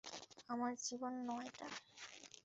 আমার 0.49 0.71
জীবন 0.85 1.13
নয়টা। 1.27 1.69